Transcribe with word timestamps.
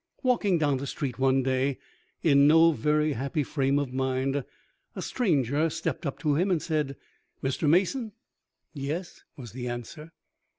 Walking 0.23 0.57
down 0.57 0.77
the 0.77 0.87
street 0.87 1.19
one 1.19 1.43
day 1.43 1.77
in 2.23 2.47
no 2.47 2.71
very 2.71 3.13
happy 3.13 3.43
frame 3.43 3.77
of 3.77 3.93
mind, 3.93 4.43
a 4.95 5.01
stranger 5.03 5.69
stepped 5.69 6.07
up 6.07 6.17
to 6.21 6.33
him, 6.33 6.49
and 6.49 6.59
said, 6.59 6.95
"Mr. 7.43 7.69
Mason?" 7.69 8.13
"Yes," 8.73 9.23
was 9.37 9.51
the 9.51 9.67
answer. 9.67 10.11